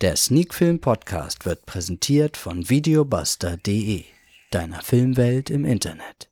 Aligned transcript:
Der 0.00 0.14
Sneakfilm 0.14 0.80
Podcast 0.80 1.44
wird 1.44 1.66
präsentiert 1.66 2.36
von 2.36 2.70
videobuster.de, 2.70 4.04
deiner 4.52 4.80
Filmwelt 4.80 5.50
im 5.50 5.64
Internet. 5.64 6.30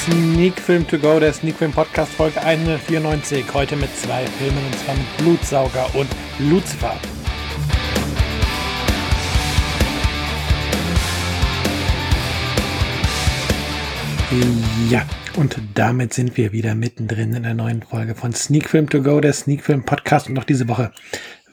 Sneak 0.00 0.58
Film 0.58 0.88
to 0.88 0.98
go, 0.98 1.20
der 1.20 1.32
Sneak 1.32 1.54
Film 1.54 1.70
Podcast 1.70 2.12
Folge 2.14 2.42
194. 2.42 3.44
Heute 3.54 3.76
mit 3.76 3.96
zwei 3.96 4.26
Filmen 4.26 4.66
und 4.66 4.78
zwar 4.80 4.96
mit 4.96 5.16
Blutsauger 5.18 5.94
und 5.94 6.08
Lucifer. 6.40 6.98
Ja, 14.88 15.06
und 15.36 15.58
damit 15.74 16.14
sind 16.14 16.38
wir 16.38 16.52
wieder 16.52 16.74
mittendrin 16.74 17.34
in 17.34 17.42
der 17.42 17.52
neuen 17.52 17.82
Folge 17.82 18.14
von 18.14 18.32
Sneak 18.32 18.70
Film 18.70 18.88
to 18.88 19.02
go, 19.02 19.20
der 19.20 19.34
Sneak 19.34 19.62
Film 19.62 19.84
Podcast. 19.84 20.28
Und 20.28 20.38
auch 20.38 20.44
diese 20.44 20.68
Woche 20.68 20.90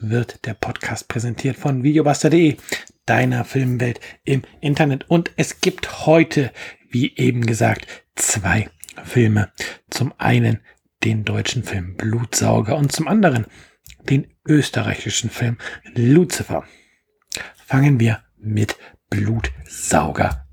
wird 0.00 0.46
der 0.46 0.54
Podcast 0.54 1.06
präsentiert 1.08 1.56
von 1.56 1.82
videobuster.de, 1.82 2.56
deiner 3.04 3.44
Filmwelt 3.44 4.00
im 4.24 4.42
Internet. 4.62 5.10
Und 5.10 5.30
es 5.36 5.60
gibt 5.60 6.06
heute, 6.06 6.52
wie 6.88 7.14
eben 7.16 7.44
gesagt, 7.44 7.86
zwei 8.16 8.70
Filme. 9.04 9.52
Zum 9.90 10.14
einen 10.16 10.60
den 11.04 11.24
deutschen 11.26 11.64
Film 11.64 11.96
Blutsauger 11.96 12.76
und 12.76 12.92
zum 12.92 13.08
anderen 13.08 13.44
den 14.08 14.32
österreichischen 14.46 15.28
Film 15.28 15.58
Lucifer. 15.94 16.64
Fangen 17.66 18.00
wir 18.00 18.22
mit 18.38 18.76
Blutsauger 19.10 20.46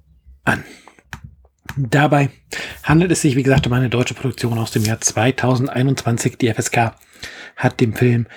an. 0.43 0.63
Dabei 1.75 2.29
handelt 2.83 3.11
es 3.11 3.21
sich, 3.21 3.35
wie 3.35 3.43
gesagt, 3.43 3.67
um 3.67 3.73
eine 3.73 3.89
deutsche 3.89 4.13
Produktion 4.13 4.57
aus 4.57 4.71
dem 4.71 4.83
Jahr 4.83 5.01
2021. 5.01 6.37
Die 6.37 6.53
FSK 6.53 6.95
hat 7.55 7.79
dem 7.79 7.93
Film 7.93 8.27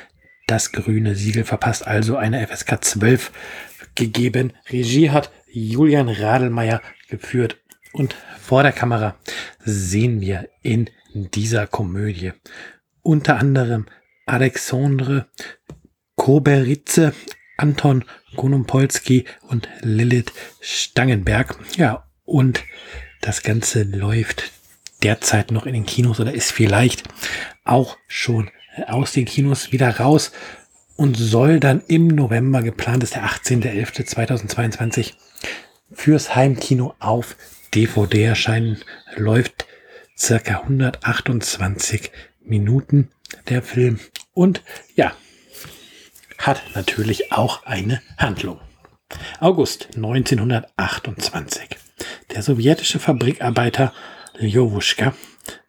das 0.46 0.72
grüne 0.72 1.14
Siegel 1.14 1.44
verpasst, 1.44 1.86
also 1.86 2.16
eine 2.16 2.46
FSK 2.46 2.82
12 2.82 3.32
gegeben. 3.94 4.52
Regie 4.68 5.10
hat 5.10 5.30
Julian 5.52 6.08
Radelmeier 6.08 6.80
geführt 7.08 7.58
und 7.92 8.16
vor 8.40 8.62
der 8.62 8.72
Kamera 8.72 9.16
sehen 9.64 10.20
wir 10.20 10.48
in 10.62 10.90
dieser 11.12 11.66
Komödie 11.66 12.32
unter 13.02 13.36
anderem 13.38 13.86
Alexandre 14.26 15.26
Koberitze, 16.16 17.14
Anton 17.56 18.04
Konumpolski 18.36 19.24
und 19.48 19.68
Lilith 19.80 20.32
Stangenberg. 20.60 21.56
Ja, 21.76 22.06
und 22.24 22.62
das 23.20 23.42
Ganze 23.42 23.82
läuft 23.82 24.52
derzeit 25.02 25.50
noch 25.50 25.66
in 25.66 25.74
den 25.74 25.86
Kinos 25.86 26.20
oder 26.20 26.32
ist 26.32 26.52
vielleicht 26.52 27.04
auch 27.64 27.96
schon 28.06 28.50
aus 28.86 29.12
den 29.12 29.24
Kinos 29.24 29.72
wieder 29.72 29.98
raus 29.98 30.32
und 30.96 31.16
soll 31.16 31.60
dann 31.60 31.82
im 31.88 32.08
November 32.08 32.62
geplant 32.62 33.02
ist 33.02 33.14
der 33.14 33.24
18.11.2022 33.24 35.14
fürs 35.92 36.34
Heimkino 36.34 36.94
auf 36.98 37.36
DVD 37.74 38.24
erscheinen. 38.24 38.82
Läuft 39.16 39.66
circa 40.16 40.60
128 40.60 42.10
Minuten 42.42 43.08
der 43.48 43.62
Film 43.62 43.98
und 44.34 44.62
ja, 44.94 45.12
hat 46.38 46.62
natürlich 46.74 47.32
auch 47.32 47.64
eine 47.64 48.02
Handlung. 48.18 48.60
August 49.40 49.88
1928. 49.96 51.89
Der 52.40 52.46
sowjetische 52.46 52.98
Fabrikarbeiter 52.98 53.92
Ljowuschka 54.38 55.12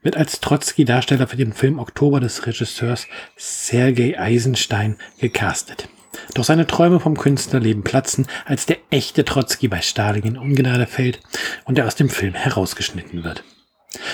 wird 0.03 0.16
als 0.16 0.39
Trotzki-Darsteller 0.39 1.27
für 1.27 1.36
den 1.36 1.52
Film 1.52 1.80
Oktober 1.80 2.22
des 2.22 2.47
Regisseurs 2.47 3.08
Sergei 3.36 4.17
Eisenstein 4.17 4.95
gecastet. 5.20 5.89
Doch 6.33 6.45
seine 6.45 6.67
Träume 6.67 7.02
vom 7.02 7.17
Künstlerleben 7.17 7.83
platzen, 7.83 8.26
als 8.45 8.67
der 8.67 8.77
echte 8.89 9.26
Trotzki 9.26 9.67
bei 9.67 9.81
Stalin 9.81 10.23
in 10.23 10.37
Ungnade 10.37 10.87
fällt 10.87 11.20
und 11.65 11.77
er 11.77 11.87
aus 11.87 11.95
dem 11.95 12.08
Film 12.08 12.36
herausgeschnitten 12.36 13.26
wird. 13.26 13.43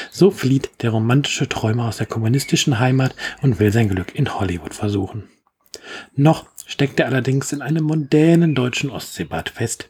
So 0.09 0.31
flieht 0.31 0.71
der 0.81 0.89
romantische 0.89 1.47
Träumer 1.47 1.87
aus 1.87 1.97
der 1.97 2.07
kommunistischen 2.07 2.79
Heimat 2.79 3.13
und 3.43 3.59
will 3.59 3.71
sein 3.71 3.87
Glück 3.87 4.15
in 4.15 4.33
Hollywood 4.33 4.73
versuchen. 4.73 5.29
Noch 6.15 6.47
steckt 6.67 6.99
er 6.99 7.07
allerdings 7.07 7.51
in 7.53 7.61
einem 7.61 7.85
mondänen 7.85 8.53
deutschen 8.53 8.91
Ostseebad 8.91 9.49
fest, 9.49 9.89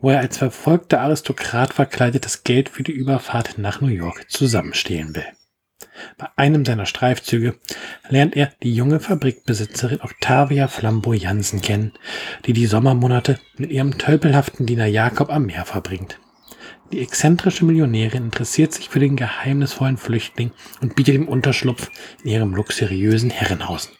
wo 0.00 0.10
er 0.10 0.20
als 0.20 0.38
verfolgter 0.38 1.00
Aristokrat 1.00 1.74
verkleidet 1.74 2.24
das 2.24 2.44
Geld 2.44 2.68
für 2.68 2.82
die 2.82 2.92
Überfahrt 2.92 3.58
nach 3.58 3.80
New 3.80 3.88
York 3.88 4.30
zusammenstehlen 4.30 5.16
will. 5.16 5.26
Bei 6.18 6.28
einem 6.36 6.64
seiner 6.64 6.86
Streifzüge 6.86 7.58
lernt 8.08 8.36
er 8.36 8.52
die 8.62 8.74
junge 8.74 9.00
Fabrikbesitzerin 9.00 10.00
Octavia 10.02 10.68
Flambeau 10.68 11.12
Jansen 11.12 11.60
kennen, 11.60 11.92
die 12.46 12.52
die 12.52 12.66
Sommermonate 12.66 13.38
mit 13.56 13.70
ihrem 13.70 13.98
tölpelhaften 13.98 14.66
Diener 14.66 14.86
Jakob 14.86 15.30
am 15.30 15.46
Meer 15.46 15.64
verbringt. 15.64 16.18
Die 16.92 17.00
exzentrische 17.00 17.64
Millionärin 17.64 18.24
interessiert 18.24 18.72
sich 18.72 18.88
für 18.88 18.98
den 18.98 19.16
geheimnisvollen 19.16 19.96
Flüchtling 19.96 20.52
und 20.80 20.96
bietet 20.96 21.14
ihm 21.14 21.28
Unterschlupf 21.28 21.90
in 22.24 22.30
ihrem 22.30 22.54
luxuriösen 22.54 23.30
Herrenhaus. 23.30 23.90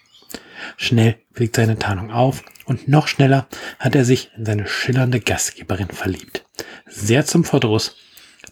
Schnell 0.76 1.16
fliegt 1.32 1.56
seine 1.56 1.78
Tarnung 1.78 2.10
auf 2.10 2.42
und 2.64 2.88
noch 2.88 3.08
schneller 3.08 3.48
hat 3.78 3.94
er 3.94 4.04
sich 4.04 4.30
in 4.36 4.44
seine 4.44 4.66
schillernde 4.66 5.20
Gastgeberin 5.20 5.88
verliebt. 5.88 6.44
Sehr 6.86 7.26
zum 7.26 7.44
Verdruss 7.44 7.96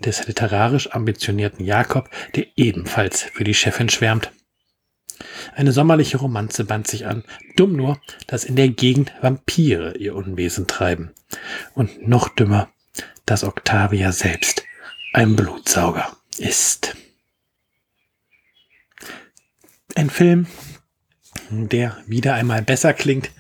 des 0.01 0.27
literarisch 0.27 0.93
ambitionierten 0.93 1.65
Jakob, 1.65 2.11
der 2.35 2.47
ebenfalls 2.57 3.23
für 3.23 3.45
die 3.45 3.55
Chefin 3.55 3.89
schwärmt. 3.89 4.31
Eine 5.55 5.73
sommerliche 5.73 6.19
Romanze 6.19 6.65
band 6.65 6.87
sich 6.87 7.07
an, 7.07 7.25
dumm 7.57 7.73
nur, 7.73 8.01
dass 8.27 8.45
in 8.45 8.57
der 8.57 8.69
Gegend 8.69 9.13
Vampire 9.21 9.97
ihr 9.97 10.15
Unwesen 10.15 10.67
treiben. 10.67 11.13
Und 11.75 12.07
noch 12.07 12.29
dümmer, 12.29 12.69
dass 13.27 13.45
Octavia 13.45 14.13
selbst 14.13 14.63
ein 15.13 15.37
Blutsauger 15.37 16.17
ist. 16.39 16.97
Ein 19.95 20.11
Film, 20.11 20.47
der 21.51 21.97
wieder 22.07 22.35
einmal 22.35 22.63
besser 22.63 22.93
klingt, 22.93 23.31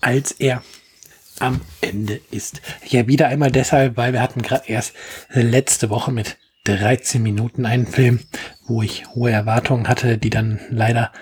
als 0.00 0.32
er 0.32 0.62
am 1.38 1.60
Ende 1.80 2.20
ist. 2.30 2.60
Ja, 2.86 3.06
wieder 3.06 3.28
einmal 3.28 3.50
deshalb, 3.50 3.96
weil 3.96 4.12
wir 4.12 4.22
hatten 4.22 4.42
gerade 4.42 4.68
erst 4.68 4.94
letzte 5.30 5.90
Woche 5.90 6.12
mit 6.12 6.36
13 6.64 7.22
Minuten 7.22 7.66
einen 7.66 7.86
Film, 7.86 8.20
wo 8.66 8.82
ich 8.82 9.06
hohe 9.08 9.32
Erwartungen 9.32 9.88
hatte, 9.88 10.18
die 10.18 10.30
dann 10.30 10.60
leider 10.70 11.12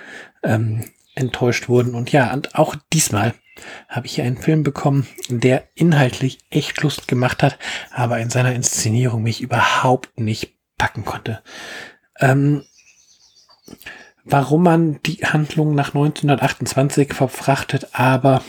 ähm, 0.42 0.84
enttäuscht 1.14 1.68
wurden. 1.68 1.94
Und 1.94 2.12
ja, 2.12 2.32
und 2.32 2.54
auch 2.54 2.74
diesmal 2.92 3.34
habe 3.88 4.06
ich 4.06 4.20
einen 4.20 4.36
Film 4.36 4.62
bekommen, 4.62 5.06
der 5.28 5.68
inhaltlich 5.74 6.38
echt 6.50 6.82
Lust 6.82 7.08
gemacht 7.08 7.42
hat, 7.42 7.58
aber 7.91 8.18
in 8.18 8.30
seiner 8.30 8.54
Inszenierung 8.54 9.22
mich 9.22 9.41
überhaupt 9.41 10.18
nicht 10.18 10.54
packen 10.78 11.04
konnte. 11.04 11.42
Ähm, 12.18 12.64
warum 14.30 14.62
man 14.62 15.02
die 15.02 15.24
Handlung 15.24 15.74
nach 15.74 15.88
1928 15.88 17.14
verfrachtet, 17.14 17.88
aber 17.92 18.44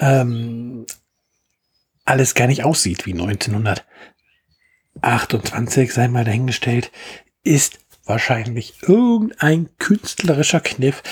ähm, 0.00 0.86
alles 2.04 2.34
gar 2.34 2.46
nicht 2.46 2.64
aussieht 2.64 3.06
wie 3.06 3.12
1928, 3.12 5.92
sei 5.92 6.08
mal 6.08 6.24
dahingestellt, 6.24 6.90
ist 7.42 7.78
wahrscheinlich 8.04 8.74
irgendein 8.82 9.70
künstlerischer 9.78 10.60
Kniff, 10.60 11.02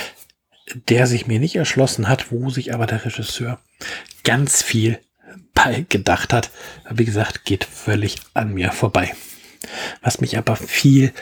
der 0.89 1.07
sich 1.07 1.27
mir 1.27 1.41
nicht 1.41 1.57
erschlossen 1.57 2.09
hat, 2.09 2.31
wo 2.31 2.51
sich 2.51 2.75
aber 2.75 2.87
der 2.87 3.05
Regisseur 3.05 3.59
ganz 4.25 4.63
viel 4.63 4.99
bei 5.55 5.87
gedacht 5.89 6.33
hat. 6.33 6.51
Wie 6.91 7.05
gesagt, 7.05 7.45
geht 7.45 7.65
völlig 7.65 8.17
an 8.35 8.55
mir 8.55 8.73
vorbei. 8.73 9.15
Was 10.03 10.21
mich 10.21 10.37
aber 10.37 10.57
viel 10.57 11.13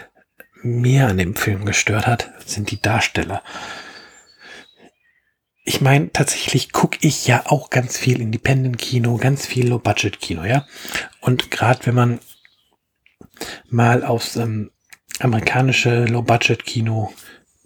mehr 0.63 1.09
an 1.09 1.19
dem 1.19 1.35
Film 1.35 1.65
gestört 1.65 2.07
hat, 2.07 2.31
sind 2.45 2.71
die 2.71 2.81
Darsteller. 2.81 3.43
Ich 5.65 5.81
meine, 5.81 6.13
tatsächlich 6.13 6.73
gucke 6.73 6.99
ich 7.01 7.27
ja 7.27 7.45
auch 7.47 7.71
ganz 7.71 7.97
viel 7.97 8.21
Independent-Kino, 8.21 9.17
ganz 9.19 9.47
viel 9.47 9.69
Low-Budget-Kino, 9.69 10.45
ja. 10.45 10.67
Und 11.21 11.51
gerade 11.51 11.87
wenn 11.87 11.95
man 11.95 12.21
mal 13.69 14.05
aufs 14.05 14.37
ähm, 14.37 14.71
amerikanische 15.21 16.07
Low-Budget-Kino 16.07 17.13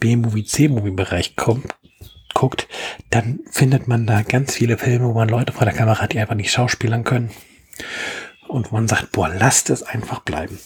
B-Movie, 0.00 0.44
C-Movie-Bereich 0.44 1.36
kommt, 1.36 1.74
guckt, 2.34 2.68
dann 3.10 3.40
findet 3.50 3.88
man 3.88 4.06
da 4.06 4.22
ganz 4.22 4.54
viele 4.54 4.76
Filme, 4.76 5.08
wo 5.08 5.14
man 5.14 5.28
Leute 5.28 5.52
vor 5.52 5.64
der 5.64 5.74
Kamera 5.74 6.00
hat, 6.00 6.12
die 6.12 6.18
einfach 6.18 6.34
nicht 6.34 6.50
schauspielern 6.50 7.04
können. 7.04 7.30
Und 8.48 8.70
wo 8.70 8.76
man 8.76 8.88
sagt, 8.88 9.12
boah, 9.12 9.28
lasst 9.28 9.70
es 9.70 9.82
einfach 9.82 10.20
bleiben. 10.20 10.58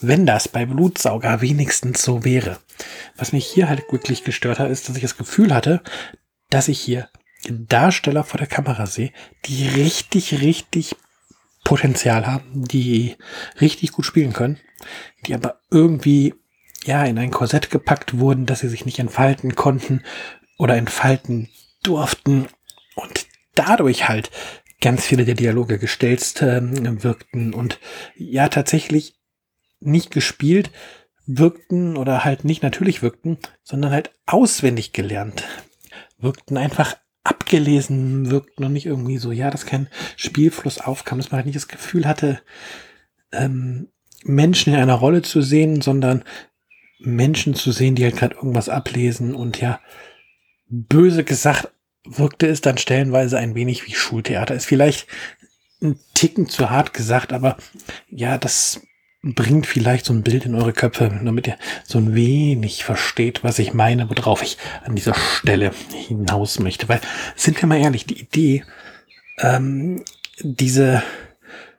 Wenn 0.00 0.26
das 0.26 0.48
bei 0.48 0.66
Blutsauger 0.66 1.40
wenigstens 1.40 2.02
so 2.02 2.24
wäre. 2.24 2.58
Was 3.16 3.32
mich 3.32 3.46
hier 3.46 3.68
halt 3.68 3.82
wirklich 3.90 4.24
gestört 4.24 4.58
hat, 4.58 4.70
ist, 4.70 4.88
dass 4.88 4.96
ich 4.96 5.02
das 5.02 5.16
Gefühl 5.16 5.54
hatte, 5.54 5.82
dass 6.50 6.68
ich 6.68 6.80
hier 6.80 7.08
Darsteller 7.48 8.24
vor 8.24 8.38
der 8.38 8.46
Kamera 8.46 8.86
sehe, 8.86 9.12
die 9.44 9.68
richtig, 9.68 10.40
richtig 10.40 10.96
Potenzial 11.64 12.26
haben, 12.26 12.64
die 12.64 13.16
richtig 13.60 13.92
gut 13.92 14.06
spielen 14.06 14.32
können, 14.32 14.58
die 15.26 15.34
aber 15.34 15.60
irgendwie 15.70 16.34
ja 16.84 17.04
in 17.04 17.18
ein 17.18 17.30
Korsett 17.30 17.70
gepackt 17.70 18.18
wurden, 18.18 18.46
dass 18.46 18.60
sie 18.60 18.68
sich 18.68 18.86
nicht 18.86 18.98
entfalten 18.98 19.54
konnten 19.54 20.02
oder 20.56 20.76
entfalten 20.76 21.50
durften 21.82 22.48
und 22.94 23.26
dadurch 23.54 24.08
halt 24.08 24.30
ganz 24.80 25.04
viele 25.04 25.24
der 25.24 25.34
Dialoge 25.34 25.78
gestelzt 25.78 26.42
äh, 26.42 26.60
wirkten 27.02 27.52
und 27.52 27.78
ja 28.16 28.48
tatsächlich 28.48 29.17
nicht 29.80 30.10
gespielt 30.10 30.70
wirkten 31.26 31.96
oder 31.96 32.24
halt 32.24 32.44
nicht 32.44 32.62
natürlich 32.62 33.02
wirkten, 33.02 33.38
sondern 33.62 33.92
halt 33.92 34.10
auswendig 34.26 34.92
gelernt 34.92 35.44
wirkten, 36.18 36.56
einfach 36.56 36.96
abgelesen 37.22 38.30
wirkten 38.30 38.64
und 38.64 38.72
nicht 38.72 38.86
irgendwie 38.86 39.18
so, 39.18 39.30
ja, 39.30 39.50
dass 39.50 39.66
kein 39.66 39.88
Spielfluss 40.16 40.80
aufkam, 40.80 41.18
dass 41.18 41.30
man 41.30 41.38
halt 41.38 41.46
nicht 41.46 41.56
das 41.56 41.68
Gefühl 41.68 42.06
hatte, 42.06 42.40
ähm, 43.32 43.88
Menschen 44.24 44.72
in 44.72 44.80
einer 44.80 44.94
Rolle 44.94 45.22
zu 45.22 45.42
sehen, 45.42 45.82
sondern 45.82 46.24
Menschen 46.98 47.54
zu 47.54 47.70
sehen, 47.70 47.94
die 47.94 48.04
halt 48.04 48.16
gerade 48.16 48.34
irgendwas 48.34 48.68
ablesen 48.68 49.34
und 49.34 49.60
ja, 49.60 49.80
böse 50.68 51.24
gesagt, 51.24 51.70
wirkte 52.04 52.46
es 52.46 52.60
dann 52.60 52.78
stellenweise 52.78 53.38
ein 53.38 53.54
wenig 53.54 53.86
wie 53.86 53.94
Schultheater. 53.94 54.54
Ist 54.54 54.66
vielleicht 54.66 55.06
ein 55.82 55.98
Ticken 56.14 56.48
zu 56.48 56.70
hart 56.70 56.94
gesagt, 56.94 57.32
aber 57.32 57.56
ja, 58.08 58.38
das 58.38 58.80
bringt 59.22 59.66
vielleicht 59.66 60.06
so 60.06 60.12
ein 60.12 60.22
Bild 60.22 60.46
in 60.46 60.54
eure 60.54 60.72
Köpfe, 60.72 61.20
damit 61.24 61.48
ihr 61.48 61.56
so 61.84 61.98
ein 61.98 62.14
wenig 62.14 62.84
versteht, 62.84 63.42
was 63.42 63.58
ich 63.58 63.74
meine, 63.74 64.08
worauf 64.08 64.42
ich 64.42 64.58
an 64.84 64.94
dieser 64.94 65.14
Stelle 65.14 65.72
hinaus 65.92 66.60
möchte. 66.60 66.88
Weil, 66.88 67.00
sind 67.34 67.60
wir 67.60 67.68
mal 67.68 67.80
ehrlich, 67.80 68.06
die 68.06 68.20
Idee, 68.20 68.64
ähm, 69.40 70.04
diese 70.40 71.02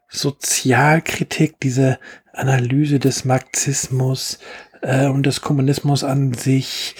Sozialkritik, 0.09 1.59
diese 1.61 1.99
Analyse 2.33 2.99
des 2.99 3.25
Marxismus 3.25 4.39
äh, 4.81 5.07
und 5.07 5.25
des 5.25 5.41
Kommunismus 5.41 6.03
an 6.03 6.33
sich, 6.33 6.95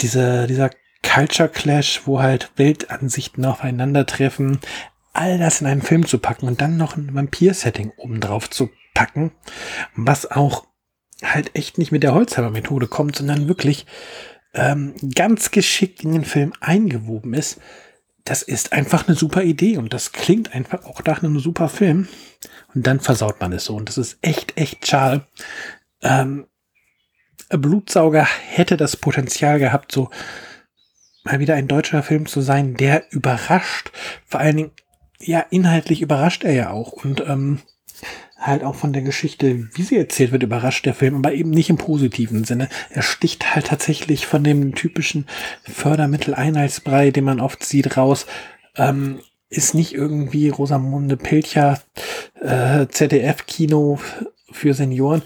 dieser, 0.00 0.46
dieser 0.46 0.70
Culture 1.02 1.48
Clash, 1.48 2.02
wo 2.04 2.20
halt 2.20 2.50
Weltansichten 2.56 3.44
aufeinandertreffen, 3.44 4.60
all 5.12 5.38
das 5.38 5.60
in 5.60 5.66
einen 5.66 5.82
Film 5.82 6.06
zu 6.06 6.18
packen 6.18 6.46
und 6.46 6.60
dann 6.60 6.76
noch 6.76 6.96
ein 6.96 7.14
Vampir-Setting 7.14 7.92
obendrauf 7.96 8.50
zu 8.50 8.70
packen, 8.94 9.32
was 9.94 10.30
auch 10.30 10.66
halt 11.22 11.54
echt 11.54 11.78
nicht 11.78 11.92
mit 11.92 12.02
der 12.02 12.14
Holzheimer-Methode 12.14 12.86
kommt, 12.86 13.16
sondern 13.16 13.48
wirklich 13.48 13.86
ähm, 14.54 14.94
ganz 15.14 15.50
geschickt 15.50 16.02
in 16.02 16.12
den 16.12 16.24
Film 16.24 16.52
eingewoben 16.60 17.34
ist. 17.34 17.60
Das 18.24 18.42
ist 18.42 18.72
einfach 18.72 19.08
eine 19.08 19.16
super 19.16 19.42
Idee 19.42 19.76
und 19.78 19.92
das 19.92 20.12
klingt 20.12 20.54
einfach 20.54 20.84
auch 20.84 21.02
nach 21.04 21.22
einem 21.22 21.38
super 21.38 21.68
Film. 21.68 22.08
Und 22.74 22.86
dann 22.86 23.00
versaut 23.00 23.40
man 23.40 23.52
es 23.52 23.64
so. 23.64 23.76
Und 23.76 23.88
das 23.88 23.98
ist 23.98 24.18
echt, 24.22 24.56
echt 24.56 24.86
schade. 24.86 25.26
Ähm, 26.02 26.46
Blutsauger 27.48 28.24
hätte 28.24 28.76
das 28.76 28.96
Potenzial 28.96 29.58
gehabt, 29.58 29.92
so 29.92 30.10
mal 31.24 31.40
wieder 31.40 31.54
ein 31.54 31.68
deutscher 31.68 32.02
Film 32.02 32.26
zu 32.26 32.40
sein, 32.40 32.74
der 32.74 33.12
überrascht. 33.12 33.90
Vor 34.26 34.40
allen 34.40 34.56
Dingen, 34.56 34.70
ja, 35.20 35.44
inhaltlich 35.50 36.02
überrascht 36.02 36.44
er 36.44 36.52
ja 36.52 36.70
auch. 36.70 36.92
Und 36.92 37.22
ähm, 37.26 37.60
halt 38.38 38.64
auch 38.64 38.74
von 38.74 38.92
der 38.92 39.02
Geschichte, 39.02 39.68
wie 39.74 39.82
sie 39.82 39.98
erzählt 39.98 40.32
wird, 40.32 40.42
überrascht 40.42 40.86
der 40.86 40.94
Film, 40.94 41.14
aber 41.16 41.34
eben 41.34 41.50
nicht 41.50 41.68
im 41.68 41.76
positiven 41.76 42.44
Sinne. 42.44 42.68
Er 42.88 43.02
sticht 43.02 43.54
halt 43.54 43.66
tatsächlich 43.66 44.26
von 44.26 44.42
dem 44.42 44.74
typischen 44.74 45.26
Fördermittel-Einheitsbrei, 45.64 47.10
den 47.10 47.24
man 47.24 47.40
oft 47.40 47.62
sieht, 47.64 47.96
raus. 47.96 48.26
Ähm, 48.76 49.20
ist 49.50 49.74
nicht 49.74 49.92
irgendwie 49.92 50.48
Rosamunde 50.48 51.16
Pilcher 51.16 51.80
äh, 52.40 52.86
ZDF-Kino 52.86 53.98
für 54.52 54.74
Senioren. 54.74 55.22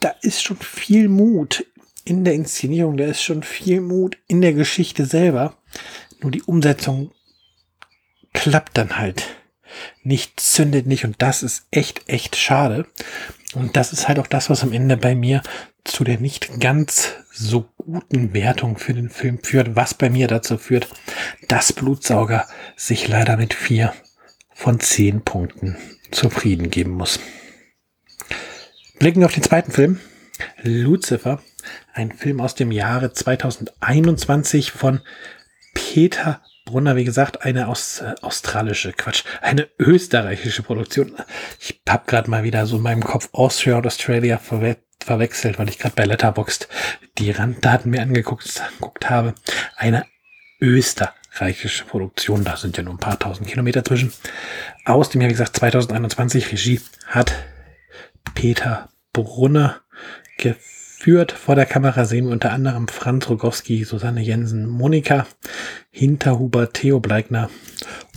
Da 0.00 0.12
ist 0.20 0.42
schon 0.42 0.58
viel 0.58 1.08
Mut 1.08 1.66
in 2.04 2.24
der 2.24 2.34
Inszenierung, 2.34 2.96
da 2.96 3.04
ist 3.04 3.22
schon 3.22 3.42
viel 3.42 3.80
Mut 3.80 4.18
in 4.28 4.42
der 4.42 4.52
Geschichte 4.52 5.06
selber. 5.06 5.56
Nur 6.20 6.30
die 6.30 6.42
Umsetzung 6.42 7.10
klappt 8.36 8.76
dann 8.76 8.98
halt 8.98 9.24
nicht, 10.04 10.38
zündet 10.38 10.86
nicht 10.86 11.04
und 11.04 11.20
das 11.20 11.42
ist 11.42 11.66
echt, 11.70 12.08
echt 12.08 12.36
schade. 12.36 12.86
Und 13.54 13.76
das 13.76 13.92
ist 13.92 14.06
halt 14.06 14.18
auch 14.18 14.26
das, 14.26 14.50
was 14.50 14.62
am 14.62 14.72
Ende 14.72 14.96
bei 14.96 15.14
mir 15.14 15.42
zu 15.84 16.04
der 16.04 16.18
nicht 16.18 16.60
ganz 16.60 17.14
so 17.32 17.68
guten 17.76 18.34
Wertung 18.34 18.76
für 18.76 18.92
den 18.92 19.08
Film 19.08 19.38
führt, 19.42 19.74
was 19.74 19.94
bei 19.94 20.10
mir 20.10 20.28
dazu 20.28 20.58
führt, 20.58 20.88
dass 21.48 21.72
Blutsauger 21.72 22.46
sich 22.76 23.08
leider 23.08 23.36
mit 23.36 23.54
vier 23.54 23.94
von 24.52 24.80
zehn 24.80 25.22
Punkten 25.22 25.76
zufrieden 26.10 26.70
geben 26.70 26.92
muss. 26.92 27.18
Blicken 28.98 29.20
wir 29.20 29.26
auf 29.26 29.34
den 29.34 29.42
zweiten 29.42 29.72
Film. 29.72 30.00
Lucifer, 30.62 31.42
ein 31.92 32.12
Film 32.12 32.40
aus 32.40 32.54
dem 32.54 32.70
Jahre 32.70 33.12
2021 33.12 34.72
von 34.72 35.00
Peter 35.74 36.42
Brunner, 36.66 36.96
wie 36.96 37.04
gesagt, 37.04 37.42
eine 37.42 37.68
aus, 37.68 38.00
äh, 38.00 38.14
australische, 38.20 38.92
Quatsch, 38.92 39.24
eine 39.40 39.68
österreichische 39.78 40.62
Produktion. 40.62 41.14
Ich 41.60 41.80
habe 41.88 42.04
gerade 42.06 42.28
mal 42.28 42.42
wieder 42.42 42.66
so 42.66 42.76
in 42.76 42.82
meinem 42.82 43.04
Kopf 43.04 43.30
Austria 43.32 43.78
und 43.78 43.86
Australia 43.86 44.36
verwe 44.36 44.76
verwechselt, 45.04 45.58
weil 45.58 45.68
ich 45.68 45.78
gerade 45.78 45.94
bei 45.94 46.04
Letterboxd 46.04 46.68
die 47.18 47.30
Randdaten 47.30 47.90
mir 47.92 48.02
angeguckt, 48.02 48.60
angeguckt 48.60 49.08
habe. 49.08 49.34
Eine 49.76 50.04
österreichische 50.60 51.84
Produktion, 51.84 52.42
da 52.42 52.56
sind 52.56 52.76
ja 52.76 52.82
nur 52.82 52.94
ein 52.94 52.98
paar 52.98 53.18
tausend 53.18 53.46
Kilometer 53.46 53.84
zwischen. 53.84 54.12
Aus 54.84 55.10
dem 55.10 55.20
Jahr, 55.20 55.28
wie 55.28 55.34
gesagt, 55.34 55.56
2021 55.56 56.50
Regie 56.50 56.80
hat 57.06 57.32
Peter 58.34 58.88
Brunner 59.12 59.82
geführt 60.38 60.85
Führt 60.98 61.32
vor 61.32 61.54
der 61.54 61.66
Kamera 61.66 62.06
sehen 62.06 62.24
wir 62.24 62.32
unter 62.32 62.52
anderem 62.52 62.88
Franz 62.88 63.28
Rogowski, 63.28 63.84
Susanne 63.84 64.22
Jensen, 64.22 64.66
Monika 64.66 65.26
Hinterhuber, 65.90 66.72
Theo 66.72 67.00
Bleigner 67.00 67.50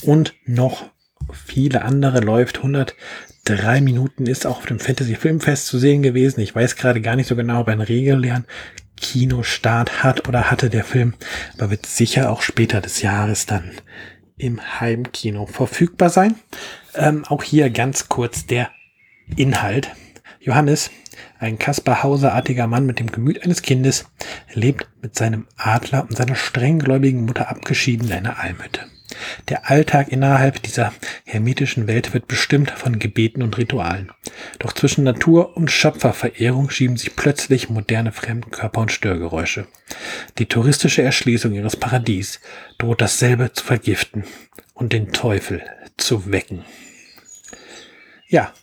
und 0.01 0.33
noch 0.45 0.85
viele 1.33 1.81
andere 1.81 2.21
läuft. 2.21 2.59
103 2.59 3.81
Minuten 3.81 4.27
ist 4.27 4.47
auch 4.47 4.59
auf 4.59 4.65
dem 4.65 4.79
Fantasy 4.79 5.15
Filmfest 5.15 5.67
zu 5.67 5.77
sehen 5.77 6.01
gewesen. 6.01 6.39
Ich 6.39 6.55
weiß 6.55 6.77
gerade 6.77 7.01
gar 7.01 7.17
nicht 7.17 7.27
so 7.27 7.35
genau, 7.35 7.59
ob 7.59 7.67
einen 7.67 7.81
regulären 7.81 8.45
Kinostart 8.95 10.01
hat 10.01 10.29
oder 10.29 10.49
hatte 10.49 10.69
der 10.69 10.85
Film, 10.85 11.15
aber 11.57 11.71
wird 11.71 11.85
sicher 11.85 12.31
auch 12.31 12.41
später 12.41 12.79
des 12.79 13.01
Jahres 13.01 13.45
dann 13.45 13.71
im 14.37 14.79
Heimkino 14.79 15.47
verfügbar 15.47 16.09
sein. 16.09 16.35
Ähm, 16.95 17.25
auch 17.25 17.43
hier 17.43 17.69
ganz 17.69 18.07
kurz 18.07 18.45
der 18.45 18.71
Inhalt. 19.35 19.91
Johannes 20.39 20.89
ein 21.39 21.57
Kaspar 21.57 22.03
Hauser-artiger 22.03 22.67
Mann 22.67 22.85
mit 22.85 22.99
dem 22.99 23.11
Gemüt 23.11 23.43
eines 23.43 23.61
Kindes 23.61 24.05
lebt 24.53 24.87
mit 25.01 25.15
seinem 25.15 25.47
Adler 25.57 26.03
und 26.03 26.17
seiner 26.17 26.35
strenggläubigen 26.35 27.25
Mutter 27.25 27.49
abgeschieden 27.49 28.07
in 28.07 28.13
einer 28.13 28.39
Almhütte. 28.39 28.81
Der 29.47 29.69
Alltag 29.69 30.09
innerhalb 30.09 30.61
dieser 30.61 30.93
hermetischen 31.25 31.87
Welt 31.87 32.13
wird 32.13 32.27
bestimmt 32.27 32.71
von 32.71 32.99
Gebeten 32.99 33.41
und 33.41 33.57
Ritualen. 33.57 34.11
Doch 34.59 34.73
zwischen 34.73 35.03
Natur 35.03 35.57
und 35.57 35.71
Schöpferverehrung 35.71 36.69
schieben 36.69 36.97
sich 36.97 37.15
plötzlich 37.15 37.69
moderne 37.69 38.11
Fremdkörper 38.11 38.81
und 38.81 38.91
Störgeräusche. 38.91 39.67
Die 40.37 40.45
touristische 40.45 41.01
Erschließung 41.01 41.53
ihres 41.53 41.75
Paradies 41.75 42.39
droht 42.77 43.01
dasselbe 43.01 43.51
zu 43.53 43.65
vergiften 43.65 44.23
und 44.73 44.93
den 44.93 45.11
Teufel 45.11 45.61
zu 45.97 46.31
wecken. 46.31 46.63
Ja, 48.27 48.53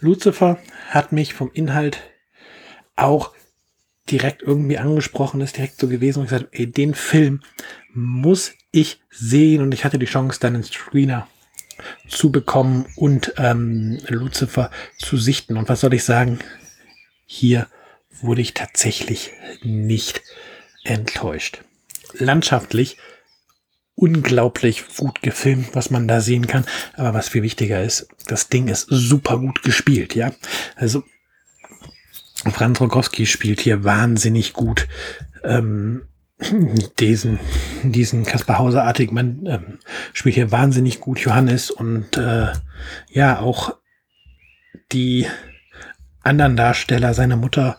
Lucifer 0.00 0.58
hat 0.90 1.12
mich 1.12 1.34
vom 1.34 1.50
Inhalt 1.52 2.00
auch 2.96 3.32
direkt 4.10 4.42
irgendwie 4.42 4.78
angesprochen 4.78 5.40
ist, 5.40 5.56
direkt 5.56 5.78
so 5.78 5.88
gewesen 5.88 6.20
und 6.20 6.26
gesagt, 6.26 6.48
ey, 6.52 6.66
den 6.66 6.94
Film 6.94 7.42
muss 7.92 8.52
ich 8.70 9.00
sehen 9.10 9.62
und 9.62 9.72
ich 9.72 9.84
hatte 9.84 9.98
die 9.98 10.06
Chance, 10.06 10.40
dann 10.40 10.54
einen 10.54 10.64
Screener 10.64 11.28
zu 12.08 12.32
bekommen 12.32 12.86
und 12.96 13.34
ähm, 13.36 13.98
Lucifer 14.08 14.70
zu 14.98 15.16
sichten. 15.16 15.56
Und 15.56 15.68
was 15.68 15.80
soll 15.80 15.94
ich 15.94 16.04
sagen? 16.04 16.38
Hier 17.26 17.68
wurde 18.20 18.40
ich 18.40 18.54
tatsächlich 18.54 19.32
nicht 19.62 20.22
enttäuscht. 20.84 21.62
Landschaftlich 22.14 22.96
unglaublich 23.98 24.84
gut 24.96 25.22
gefilmt, 25.22 25.74
was 25.74 25.90
man 25.90 26.06
da 26.06 26.20
sehen 26.20 26.46
kann. 26.46 26.64
Aber 26.94 27.14
was 27.14 27.28
viel 27.28 27.42
wichtiger 27.42 27.82
ist, 27.82 28.08
das 28.26 28.48
Ding 28.48 28.68
ist 28.68 28.86
super 28.88 29.38
gut 29.38 29.62
gespielt, 29.62 30.14
ja. 30.14 30.32
Also 30.76 31.02
Franz 32.52 32.80
Rogowski 32.80 33.26
spielt 33.26 33.60
hier 33.60 33.82
wahnsinnig 33.82 34.52
gut 34.52 34.86
ähm, 35.42 36.02
diesen, 37.00 37.40
diesen 37.82 38.24
Kaspar 38.24 38.58
Hauser-artig, 38.58 39.10
man 39.10 39.44
ähm, 39.46 39.78
spielt 40.12 40.36
hier 40.36 40.52
wahnsinnig 40.52 41.00
gut 41.00 41.18
Johannes 41.18 41.72
und 41.72 42.16
äh, 42.16 42.52
ja, 43.10 43.40
auch 43.40 43.76
die 44.92 45.26
anderen 46.22 46.56
Darsteller, 46.56 47.14
seine 47.14 47.36
Mutter 47.36 47.76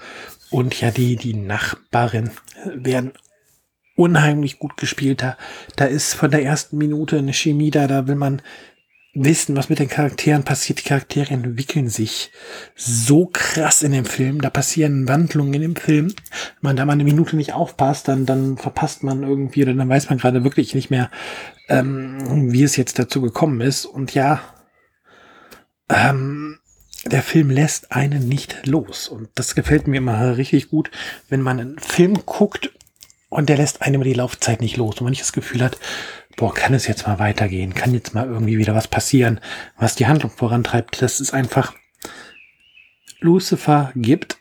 und 0.50 0.80
ja 0.82 0.92
die, 0.92 1.16
die 1.16 1.34
Nachbarin 1.34 2.32
werden 2.66 3.14
unheimlich 4.00 4.60
gut 4.60 4.78
gespielt. 4.78 5.22
Da, 5.22 5.38
da 5.76 5.86
ist 5.86 6.14
von 6.14 6.32
der 6.32 6.44
ersten 6.44 6.78
Minute 6.78 7.18
eine 7.18 7.34
Chemie 7.34 7.70
da, 7.70 7.86
da 7.86 8.08
will 8.08 8.16
man 8.16 8.42
wissen, 9.14 9.58
was 9.58 9.68
mit 9.68 9.80
den 9.80 9.90
Charakteren 9.90 10.44
passiert. 10.44 10.80
Die 10.80 10.88
Charaktere 10.88 11.34
entwickeln 11.34 11.90
sich 11.90 12.32
so 12.76 13.26
krass 13.26 13.82
in 13.82 13.92
dem 13.92 14.06
Film. 14.06 14.40
Da 14.40 14.50
passieren 14.50 15.10
Wandlungen 15.10 15.54
in 15.56 15.62
dem 15.62 15.76
Film. 15.76 16.08
Wenn 16.08 16.62
man 16.62 16.76
da 16.78 16.86
mal 16.86 16.94
eine 16.94 17.04
Minute 17.04 17.36
nicht 17.36 17.54
aufpasst, 17.54 18.08
dann, 18.08 18.26
dann 18.26 18.58
verpasst 18.58 19.04
man 19.04 19.24
irgendwie 19.24 19.64
oder 19.64 19.74
dann 19.74 19.90
weiß 19.90 20.10
man 20.10 20.18
gerade 20.18 20.46
wirklich 20.46 20.74
nicht 20.74 20.90
mehr, 20.90 21.12
ähm, 21.68 22.54
wie 22.54 22.64
es 22.64 22.78
jetzt 22.78 23.00
dazu 23.00 23.22
gekommen 23.22 23.60
ist. 23.60 23.86
Und 23.86 24.14
ja, 24.14 24.40
ähm, 25.90 26.60
der 27.06 27.24
Film 27.24 27.50
lässt 27.50 27.92
einen 27.92 28.30
nicht 28.30 28.66
los. 28.66 29.10
Und 29.10 29.28
das 29.36 29.56
gefällt 29.56 29.88
mir 29.88 29.98
immer 29.98 30.38
richtig 30.38 30.70
gut, 30.70 30.90
wenn 31.28 31.42
man 31.42 31.60
einen 31.60 31.80
Film 31.80 32.26
guckt 32.26 32.72
und 33.30 33.50
der 33.50 33.58
lässt 33.58 33.82
einem 33.82 34.04
die 34.04 34.14
Laufzeit 34.14 34.62
nicht 34.62 34.78
los. 34.78 34.96
Und 34.96 35.04
man 35.04 35.12
nicht 35.12 35.22
das 35.22 35.34
Gefühl 35.34 35.64
hat, 35.64 35.78
boah, 36.36 36.54
kann 36.54 36.74
es 36.74 36.88
jetzt 36.88 37.08
mal 37.08 37.20
weitergehen? 37.20 37.76
Kann 37.76 37.94
jetzt 37.94 38.14
mal 38.14 38.28
irgendwie 38.28 38.58
wieder 38.58 38.76
was 38.76 38.88
passieren, 38.88 39.40
was 39.78 39.96
die 39.96 40.08
Handlung 40.08 40.32
vorantreibt? 40.32 41.02
Das 41.02 41.20
ist 41.20 41.34
einfach, 41.34 41.74
Lucifer 43.20 43.92
gibt 43.96 44.38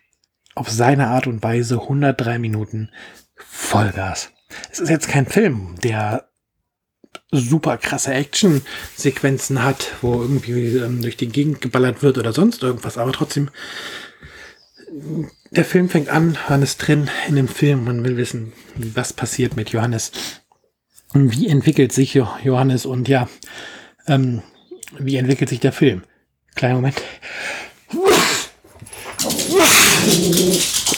auf 0.54 0.70
seine 0.70 1.08
Art 1.08 1.26
und 1.26 1.42
Weise 1.42 1.82
103 1.82 2.38
Minuten 2.38 2.90
Vollgas. 3.36 4.32
Es 4.72 4.80
ist 4.80 4.88
jetzt 4.88 5.08
kein 5.08 5.26
Film, 5.26 5.74
der 5.82 6.28
super 7.30 7.76
krasse 7.76 8.14
Action-Sequenzen 8.14 9.62
hat, 9.62 9.92
wo 10.00 10.22
irgendwie 10.22 10.76
ähm, 10.76 11.02
durch 11.02 11.16
die 11.16 11.28
Gegend 11.28 11.60
geballert 11.60 12.02
wird 12.02 12.18
oder 12.18 12.32
sonst 12.32 12.62
irgendwas, 12.62 12.98
aber 12.98 13.12
trotzdem, 13.12 13.50
der 15.50 15.64
Film 15.64 15.88
fängt 15.88 16.08
an, 16.08 16.36
man 16.48 16.62
ist 16.62 16.78
drin 16.78 17.10
in 17.28 17.36
dem 17.36 17.48
Film, 17.48 17.84
man 17.84 18.04
will 18.04 18.16
wissen, 18.16 18.52
was 18.76 19.12
passiert 19.12 19.56
mit 19.56 19.70
Johannes 19.70 20.12
wie 21.14 21.48
entwickelt 21.48 21.92
sich 21.92 22.14
Johannes 22.14 22.86
und 22.86 23.08
ja, 23.08 23.28
ähm, 24.06 24.42
wie 24.98 25.16
entwickelt 25.16 25.48
sich 25.48 25.60
der 25.60 25.72
Film? 25.72 26.02
Kleiner 26.54 26.74
Moment. 26.74 26.96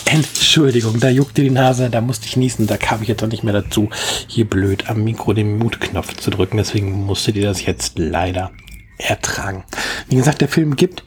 Entschuldigung, 0.07 0.99
da 0.99 1.09
juckte 1.09 1.43
die 1.43 1.51
Nase, 1.51 1.91
da 1.91 2.01
musste 2.01 2.27
ich 2.27 2.37
niesen, 2.37 2.67
da 2.67 2.77
kam 2.77 3.03
ich 3.03 3.09
jetzt 3.09 3.23
auch 3.23 3.29
nicht 3.29 3.45
mehr 3.45 3.53
dazu, 3.53 3.89
hier 4.27 4.49
blöd 4.49 4.89
am 4.89 5.05
Mikro 5.05 5.33
den 5.33 5.59
Mutknopf 5.59 6.17
zu 6.17 6.31
drücken, 6.31 6.57
deswegen 6.57 7.05
musstet 7.05 7.37
ihr 7.37 7.45
das 7.45 7.65
jetzt 7.65 7.99
leider 7.99 8.51
ertragen. 8.99 9.65
Wie 10.09 10.17
gesagt, 10.17 10.41
der 10.41 10.49
Film 10.49 10.75
gibt, 10.75 11.05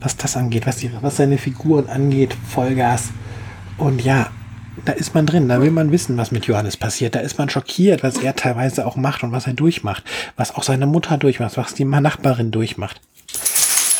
was 0.00 0.16
das 0.16 0.36
angeht, 0.36 0.66
was, 0.66 0.76
die, 0.76 0.90
was 1.00 1.16
seine 1.16 1.38
Figuren 1.38 1.88
angeht, 1.88 2.36
Vollgas. 2.48 3.10
Und 3.76 4.02
ja, 4.02 4.30
da 4.84 4.92
ist 4.92 5.14
man 5.14 5.26
drin, 5.26 5.48
da 5.48 5.60
will 5.60 5.70
man 5.70 5.90
wissen, 5.90 6.16
was 6.16 6.30
mit 6.30 6.46
Johannes 6.46 6.76
passiert. 6.76 7.14
Da 7.14 7.20
ist 7.20 7.38
man 7.38 7.50
schockiert, 7.50 8.02
was 8.02 8.18
er 8.18 8.36
teilweise 8.36 8.86
auch 8.86 8.96
macht 8.96 9.22
und 9.22 9.32
was 9.32 9.46
er 9.46 9.54
durchmacht. 9.54 10.04
Was 10.36 10.54
auch 10.54 10.62
seine 10.62 10.86
Mutter 10.86 11.18
durchmacht, 11.18 11.56
was 11.56 11.74
die 11.74 11.84
Nachbarin 11.84 12.50
durchmacht. 12.50 13.00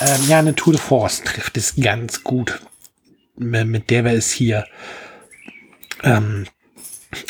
Ähm, 0.00 0.28
ja, 0.28 0.38
eine 0.38 0.54
Tour 0.54 0.74
de 0.74 0.82
Force 0.82 1.22
trifft 1.24 1.56
es 1.56 1.74
ganz 1.76 2.22
gut, 2.22 2.60
mit 3.36 3.90
der 3.90 4.04
wir 4.04 4.12
es 4.12 4.30
hier 4.30 4.64
ähm, 6.04 6.46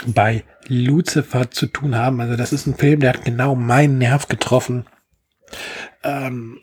bei 0.07 0.45
Lucifer 0.67 1.51
zu 1.51 1.67
tun 1.67 1.97
haben. 1.97 2.21
Also 2.21 2.37
das 2.37 2.53
ist 2.53 2.67
ein 2.67 2.77
Film, 2.77 3.01
der 3.01 3.15
hat 3.15 3.25
genau 3.25 3.55
meinen 3.55 3.99
Nerv 3.99 4.29
getroffen. 4.29 4.85
Ähm, 6.05 6.61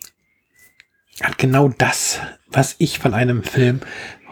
hat 1.22 1.38
genau 1.38 1.70
das, 1.70 2.20
was 2.48 2.76
ich 2.78 3.00
von 3.00 3.14
einem 3.14 3.44
Film 3.44 3.82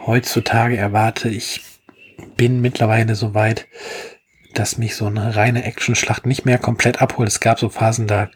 heutzutage 0.06 0.76
erwarte. 0.76 1.28
Ich 1.28 1.62
bin 2.36 2.60
mittlerweile 2.60 3.14
so 3.14 3.34
weit, 3.34 3.66
dass 4.54 4.78
mich 4.78 4.94
so 4.94 5.06
eine 5.06 5.34
reine 5.36 5.64
Action-Schlacht 5.64 6.26
nicht 6.26 6.44
mehr 6.44 6.58
komplett 6.58 7.02
abholt. 7.02 7.28
Es 7.28 7.40
gab 7.40 7.58
so 7.58 7.68
Phasen, 7.68 8.06
da 8.06 8.30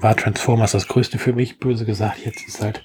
war 0.00 0.16
Transformers 0.16 0.72
das 0.72 0.88
Größte 0.88 1.18
für 1.18 1.32
mich, 1.32 1.58
böse 1.58 1.84
gesagt. 1.84 2.24
Jetzt 2.24 2.46
ist 2.46 2.60
halt, 2.60 2.84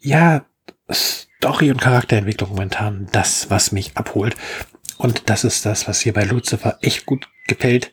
ja, 0.00 0.44
Story 0.90 1.70
und 1.70 1.80
Charakterentwicklung 1.80 2.50
momentan 2.50 3.08
das, 3.12 3.50
was 3.50 3.72
mich 3.72 3.96
abholt. 3.96 4.36
Und 4.98 5.28
das 5.30 5.44
ist 5.44 5.66
das, 5.66 5.88
was 5.88 6.00
hier 6.00 6.12
bei 6.12 6.24
Lucifer 6.24 6.78
echt 6.80 7.06
gut 7.06 7.28
gefällt. 7.46 7.92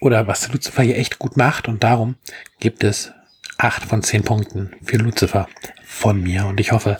Oder 0.00 0.26
was 0.26 0.52
Lucifer 0.52 0.82
hier 0.82 0.98
echt 0.98 1.18
gut 1.18 1.36
macht. 1.36 1.68
Und 1.68 1.82
darum 1.82 2.16
gibt 2.60 2.84
es 2.84 3.12
acht 3.58 3.84
von 3.84 4.02
zehn 4.02 4.22
Punkten 4.22 4.74
für 4.84 4.96
Lucifer 4.96 5.48
von 5.84 6.22
mir. 6.22 6.46
Und 6.46 6.60
ich 6.60 6.72
hoffe, 6.72 6.98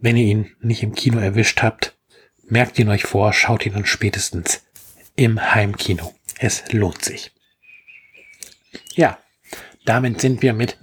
wenn 0.00 0.16
ihr 0.16 0.24
ihn 0.24 0.50
nicht 0.60 0.82
im 0.82 0.94
Kino 0.94 1.18
erwischt 1.18 1.62
habt, 1.62 1.96
Merkt 2.50 2.80
ihn 2.80 2.88
euch 2.88 3.04
vor, 3.04 3.32
schaut 3.32 3.64
ihn 3.64 3.74
dann 3.74 3.86
spätestens 3.86 4.64
im 5.14 5.54
Heimkino. 5.54 6.12
Es 6.40 6.64
lohnt 6.72 7.04
sich. 7.04 7.30
Ja, 8.96 9.18
damit 9.84 10.20
sind 10.20 10.42
wir 10.42 10.52
mit 10.52 10.76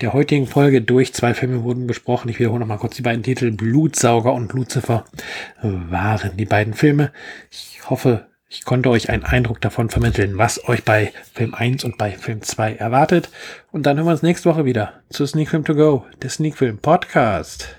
der 0.00 0.12
heutigen 0.12 0.48
Folge 0.48 0.82
durch. 0.82 1.14
Zwei 1.14 1.32
Filme 1.32 1.62
wurden 1.62 1.86
besprochen. 1.86 2.28
Ich 2.30 2.40
wiederhole 2.40 2.58
noch 2.58 2.66
mal 2.66 2.78
kurz 2.78 2.96
die 2.96 3.02
beiden 3.02 3.22
Titel. 3.22 3.52
Blutsauger 3.52 4.32
und 4.32 4.52
Lucifer 4.54 5.04
waren 5.62 6.36
die 6.36 6.46
beiden 6.46 6.74
Filme. 6.74 7.12
Ich 7.52 7.88
hoffe, 7.88 8.26
ich 8.48 8.64
konnte 8.64 8.90
euch 8.90 9.10
einen 9.10 9.24
Eindruck 9.24 9.60
davon 9.60 9.90
vermitteln, 9.90 10.38
was 10.38 10.68
euch 10.68 10.84
bei 10.84 11.12
Film 11.32 11.54
1 11.54 11.84
und 11.84 11.98
bei 11.98 12.12
Film 12.12 12.42
2 12.42 12.76
erwartet. 12.76 13.30
Und 13.72 13.84
dann 13.84 13.96
hören 13.96 14.06
wir 14.06 14.12
uns 14.12 14.22
nächste 14.22 14.48
Woche 14.48 14.64
wieder 14.64 15.02
zu 15.10 15.26
Sneak 15.26 15.50
Film 15.50 15.64
To 15.64 15.74
Go, 15.74 16.06
der 16.22 16.30
Sneak 16.30 16.56
Film 16.56 16.78
Podcast. 16.78 17.76